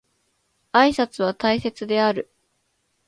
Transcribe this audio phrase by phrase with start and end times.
[0.71, 2.31] 挨拶は大切である